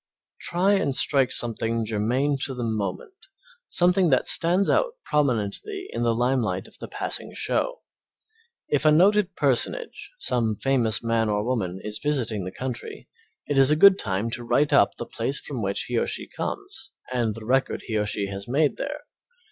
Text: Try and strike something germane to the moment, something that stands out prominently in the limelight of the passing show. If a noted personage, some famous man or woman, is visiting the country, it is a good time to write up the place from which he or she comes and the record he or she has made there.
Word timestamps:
Try 0.39 0.73
and 0.73 0.95
strike 0.95 1.31
something 1.31 1.85
germane 1.85 2.39
to 2.45 2.55
the 2.55 2.63
moment, 2.63 3.13
something 3.69 4.09
that 4.09 4.27
stands 4.27 4.67
out 4.67 4.95
prominently 5.05 5.89
in 5.93 6.01
the 6.01 6.15
limelight 6.15 6.67
of 6.67 6.75
the 6.79 6.87
passing 6.87 7.35
show. 7.35 7.83
If 8.67 8.83
a 8.83 8.91
noted 8.91 9.35
personage, 9.35 10.09
some 10.17 10.55
famous 10.55 11.03
man 11.03 11.29
or 11.29 11.43
woman, 11.45 11.79
is 11.83 11.99
visiting 11.99 12.45
the 12.45 12.51
country, 12.51 13.09
it 13.45 13.59
is 13.59 13.69
a 13.69 13.75
good 13.75 13.99
time 13.99 14.31
to 14.31 14.43
write 14.43 14.73
up 14.73 14.97
the 14.97 15.05
place 15.05 15.39
from 15.39 15.61
which 15.61 15.83
he 15.83 15.99
or 15.99 16.07
she 16.07 16.27
comes 16.27 16.89
and 17.13 17.35
the 17.35 17.45
record 17.45 17.83
he 17.83 17.95
or 17.99 18.07
she 18.07 18.25
has 18.25 18.47
made 18.47 18.77
there. 18.77 19.01